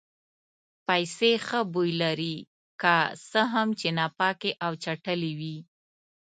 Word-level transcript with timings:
پیسې 0.87 1.31
ښه 1.45 1.59
بوی 1.73 1.91
لري 2.03 2.35
که 2.81 2.95
څه 3.29 3.41
هم 3.53 3.67
چې 3.79 3.87
ناپاکې 3.97 4.51
او 4.65 4.71
چټلې 4.83 5.31
وي. 5.39 5.57